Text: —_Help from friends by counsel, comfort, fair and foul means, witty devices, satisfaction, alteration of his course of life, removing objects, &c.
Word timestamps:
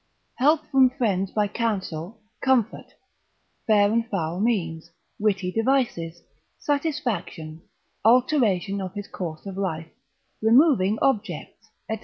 —_Help 0.41 0.65
from 0.71 0.89
friends 0.89 1.29
by 1.29 1.47
counsel, 1.47 2.23
comfort, 2.43 2.95
fair 3.67 3.93
and 3.93 4.03
foul 4.09 4.39
means, 4.39 4.89
witty 5.19 5.51
devices, 5.51 6.23
satisfaction, 6.57 7.61
alteration 8.03 8.81
of 8.81 8.95
his 8.95 9.07
course 9.07 9.45
of 9.45 9.57
life, 9.57 9.91
removing 10.41 10.97
objects, 11.03 11.69
&c. 11.87 11.99